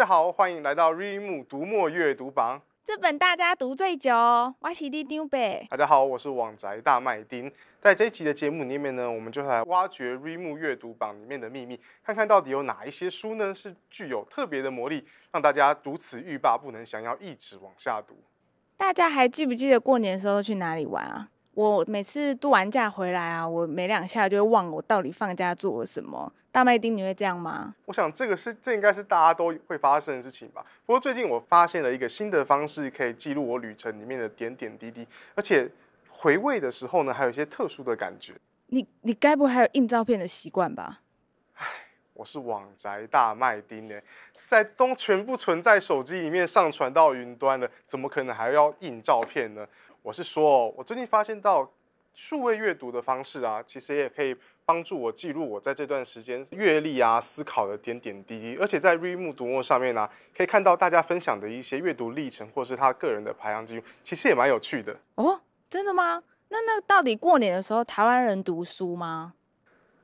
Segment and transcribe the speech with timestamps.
[0.00, 2.58] 家好，欢迎来到瑞木读墨阅读榜。
[2.82, 4.10] 这本大家读最久，
[4.60, 5.66] 我是李丁北。
[5.68, 7.52] 大家好，我是网宅大麦丁。
[7.82, 18.16] 在这一集的节目里面呢，我们就来挖掘瑞木阅读榜里面的秘密，看看到底有哪一些书呢是具有特别的魔力，让大家读此欲罢不能，想要一直往下读。
[18.78, 21.28] 大家还记不记得过年的时候去哪里玩啊？
[21.60, 26.32] 我每次度完假回来啊，我没两下就会忘了我到底放假做了什么。
[26.50, 27.74] 大麦丁，你会这样吗？
[27.84, 30.64] 我想这个是这应该是大家都会发生的事情吧。
[30.86, 35.70] 不过最近我发现了一个新的方式，可以记录我旅程里面的点点滴滴，而且
[36.08, 38.32] 回味的时候呢，还有一些特殊的感觉。
[38.68, 41.00] 你你该不会还有印照片的习惯吧？
[41.56, 41.66] 唉，
[42.14, 43.94] 我是网宅大麦丁呢，
[44.46, 49.66] 在都全部存在手机里面上传到云端了，怎么可能还要印照片呢？
[50.02, 51.70] 我是说，我最近发现到
[52.14, 58.56] 数位阅读的方式啊，其实也可以帮助我记录我在这段时间阅历啊、思考的点点滴滴。
[58.58, 64.96] 而且在瑞木读墨上面呢、啊，可以看到大家分享的一些阅读历程，或是他个人的排行记录，其实也蛮有趣的。
[65.16, 66.22] 哦，真的吗？
[66.48, 69.34] 那那到底过年的时候台湾人读书吗？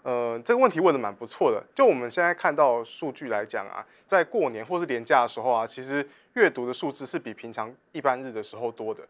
[0.03, 1.65] 呃，这个问题问的蛮不错的。
[1.75, 9.03] 就我们现在看到数据来讲啊，在过年或是年假的时候啊，其实阅读的数字是比平常一般日的时候多的。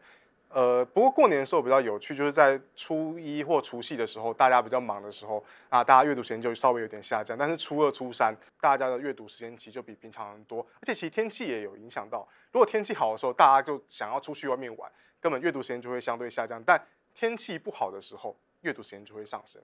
[0.49, 7.37] 呃，不过过年的时候比较有趣，就是在初一或除夕的时候，大家比较忙的时候啊，大家阅读时间就稍微有点下降。
[7.37, 12.27] 但是初二、初三，大家的阅读时间其实就比平常人多，而且其实天气也有影响到。
[12.53, 16.63] 如果天气好的时候，大家就想要出去外面玩，根本阅读时间就会相对下降。
[16.65, 16.81] 但
[17.15, 19.61] 天气不好的时候，阅读时间就会上升。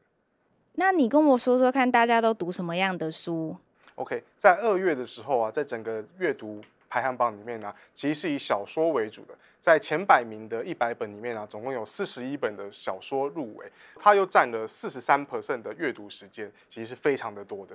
[0.74, 3.56] 那你跟我说说看，大家都读什么样的书
[3.94, 9.34] ？OK，在二月的时候啊，在整个阅读排行榜里面呢、其实是以小说为主的。
[9.62, 13.64] 在前百名的一百本里面啊，总共有四十一本的小说入围，
[13.98, 17.74] 它又占了四十三 percent 的阅读时间，其实是非常的多的。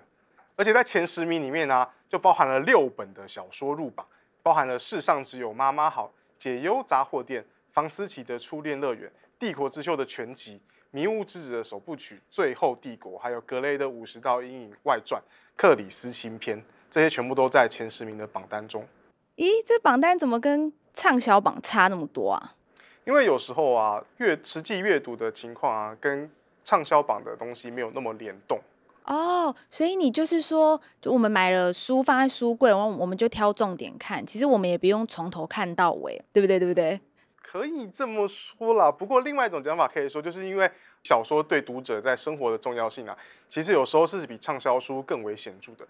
[0.56, 4.06] 而且在前十名里面呢、就包含了六本的小说入榜，
[4.44, 6.06] 包含了《世上只有妈妈好》、
[6.38, 10.58] 《解忧杂货店》、房思琪的初恋乐园、帝国之秀的全集、
[10.92, 15.19] 《迷雾之子》的首部曲、《最后帝国》，还有格雷的五十道阴影外传、
[15.56, 18.88] 克里斯新篇，这些全部都在前十名的榜单中。
[19.38, 22.56] 咦，这榜单怎么跟畅销榜差那么多啊？
[23.06, 26.28] 因为有时候啊，阅实际阅读的情况啊，跟
[26.66, 28.59] 畅销榜的东西没有那么联动。
[29.06, 36.58] 哦，所以你就是说，就我们买了书放在书柜，然后我们就挑重点看，其实我们也不用从头看到尾，对不对？
[36.58, 37.00] 对不对？
[37.36, 38.92] 可以这么说啦。
[38.92, 40.69] 不过另外一种讲法可以说，就是因为
[41.04, 43.16] 小说对读者在生活的重要性啊，
[43.48, 45.88] 其实有时候是比畅销书更为显著的。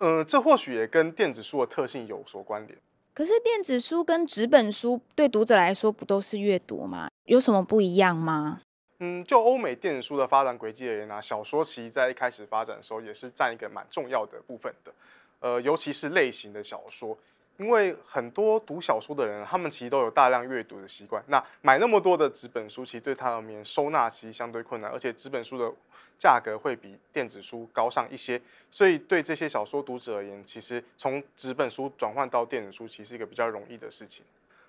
[0.00, 2.78] 嗯、呃，这或许也跟电子书的特性有所关联。
[3.14, 7.10] 可是电子书跟纸本书对读者来说不都是阅读吗？
[7.24, 8.60] 有什么不一样吗？
[9.00, 14.92] 嗯，就欧美电子书的发展轨迹而言呢、啊，小说其实在一开始发展的时候也是占一个蛮重要的部分的，
[15.40, 17.16] 呃，尤其是类型的小说。
[17.58, 21.22] 因为很多读小说的人，他们其实都有大量阅读的习惯。
[21.26, 25.68] 那买那么多的纸本书，其实对他而言收纳其实相对困难，而且纸本书的
[26.16, 28.40] 价格会比电子书高上一些。
[28.70, 34.24] 所以对这些小说读者而言，其实从纸本书转换到电子书，其实是一个比较容易的事情。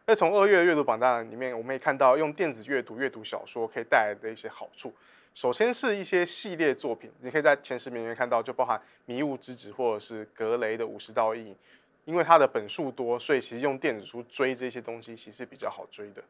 [0.07, 4.91] 那从二月阅读榜单里面，我们也看到用电子阅读阅读小说可以带来的一些好处。
[5.35, 11.55] 首先是一些系列作品，你可以在前十名里面看到，就包含《迷雾之子》或者是格雷的五十道阴影。
[12.05, 16.23] 因为它的本数多，所以其实用电子书追这些东西其实比较好追的。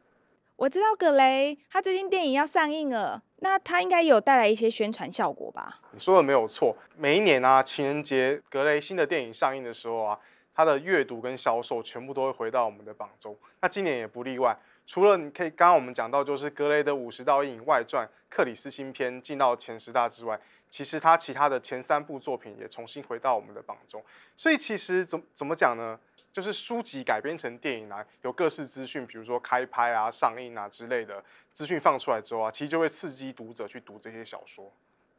[0.56, 5.80] 我知道格雷，他最近电影要上映了，那他应该有带来一些宣传效果吧？
[5.92, 10.18] 你说的没有错，每一年啊，情人节格雷新的电影上映的时候啊，
[10.54, 13.34] 他的阅读跟销售全部都会回到我们的榜中。
[13.62, 14.54] 那今年也不例外，
[14.90, 20.36] 除了你可以刚刚我们讲到，就是格雷的五十道阴影外传、克里斯新篇进到前十大之外。
[20.68, 24.02] 其实他其他的前三部作品也重新回到我们的榜中，
[24.36, 25.96] 所以其实怎怎么讲呢？
[26.32, 31.22] 就是书籍改编成电影来，有各式资讯，比如说开拍啊、上映啊之类的
[31.52, 34.72] 资讯放出来之后啊，其实就会刺激读者去读这些小说。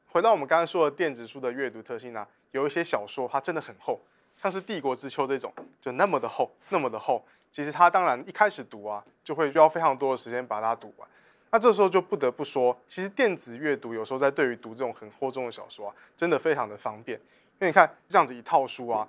[0.10, 4.02] 回到我们刚刚说的电子书的阅读特性呢，有一些小说它真的很厚，
[4.42, 7.24] 像是《帝国之秋》这种，就那么的厚，那么的厚。
[7.52, 11.08] 其实它当然一开始读啊，就会需要非常多的时间把它读完。
[11.52, 17.20] 那这时候就不得不说，其实电子阅读有时候在对于读这种很厚重的小说啊，真的非常的方便。
[17.20, 19.08] 因为你看这样子一套书啊，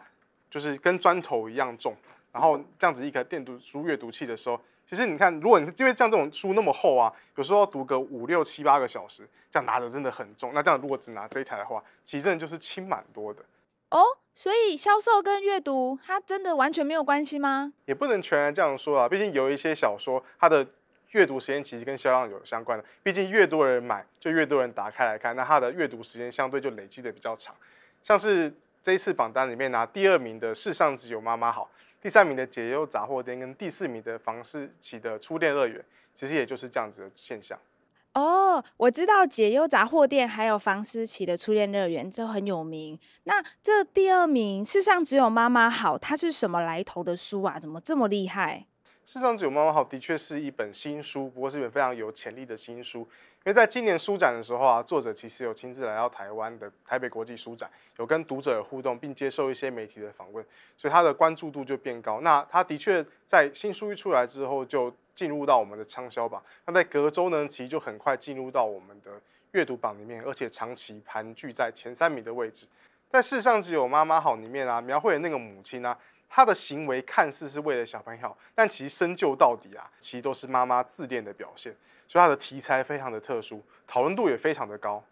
[0.50, 1.94] 就是跟砖头一样重，
[2.32, 10.52] 然后这样子一个电读书阅读器的时候，其实你看，如果你因为像这种书那么厚啊，有时候读个五六七八个小时，这样拿着真的很重。
[10.52, 13.40] 那这样如果只拿这一台的话，其实真的就是轻蛮多的。
[13.92, 14.04] 哦，
[14.34, 17.72] 所以销售跟阅读它真的完全没有关系吗？
[17.84, 20.66] 也不能全然这样说啊，毕竟有一些小说它的。
[21.12, 27.54] 阅读时间其实跟销量有相关的，毕竟越多人买，就越多人打开来看，那它的阅读时间相对就累积的比较长。
[28.02, 28.50] 像是
[28.82, 31.70] 这一次榜单里面拿第二名的《世上只有妈妈好》，
[32.02, 35.78] 第三名的《解忧杂货店》跟第四名的房思琪的《初恋乐园》，
[36.14, 37.58] 其实也就是这样子的现象。
[38.14, 42.98] 哦，我知道解忧杂货店还有房思琪的初恋乐园都很有名。
[43.24, 47.58] 那这第二名世上只有妈妈好，它是什么来头的书啊？
[47.58, 48.66] 怎么这么厉害？
[49.04, 53.08] 世上只有妈妈好的确是一本新书，不过是一本非常有潜力的新书。
[53.44, 60.44] 因为在今年书展的时候啊，作者其实有亲自来到台湾的台北国际书展，有跟读者互动，并接受一些媒体的访问，
[60.76, 62.20] 所以他的关注度就变高。
[62.20, 64.92] 那他的确在新书一出来之后就。
[65.14, 69.10] 进入到我们的畅销榜，那在隔周呢，其实就很快进入到我们的
[69.50, 72.66] 阅读榜里面，而且长期盘踞在前三名的位置。
[73.10, 75.96] 在世上只有妈妈好里面啊，描绘的那个母亲啊，
[76.34, 81.76] 她的行为看似是为了小朋友，但其实深究到底啊，其实都是妈妈自恋的表现。
[82.08, 85.04] 所以他的题材非常的特殊，讨论度也非常的高。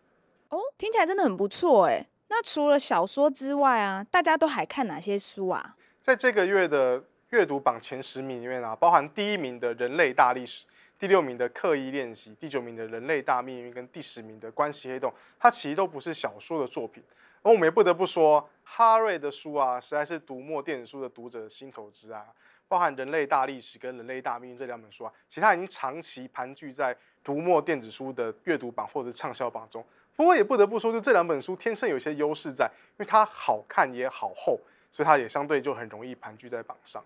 [0.49, 2.07] 哦，听起来真的很不错哎。
[2.29, 5.77] 那除了小说之外啊，大家都还看哪些书啊？
[6.01, 7.05] 在这个月的。
[7.31, 10.65] 阅读榜前十名里面啊，包含第一名的人类大历史，
[10.99, 17.01] 第六名的刻意练习，第九名的人类大命运，跟第十名的关系黑洞，它其实都不是小说的作品。
[17.43, 22.25] 而我们也不得不说，哈瑞的书啊，实在是读墨电子书的读者的心头之爱。
[22.69, 29.85] 包含人类大历史跟人类大命运这两本书啊，其实它已经长期盘踞在读墨电子书的阅读榜或者畅销榜中。
[30.15, 34.57] 不过也不得不说，就这两本书天生有些优势在，因为它好看也好厚，
[34.93, 37.03] 所以它也相对就很容易盘踞在榜上。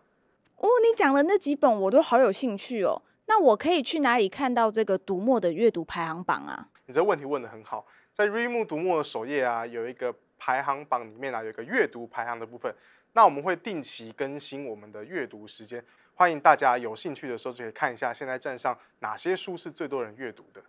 [0.57, 3.01] 哦，你讲的那几本我都好有兴趣哦。
[3.27, 6.69] 那我可以去哪里看到这个读墨的阅读排行榜啊？
[6.85, 12.73] 你这问题问得很好，在 r e m o 读墨的首页啊，有一个排行榜里面啊，有一个阅读排行的部分。
[13.13, 15.85] 那我们会定期更新我们的阅读时间，
[16.15, 20.63] 欢迎大家有兴趣的时候就可以看一下现在站上哪些书是最多人阅读的。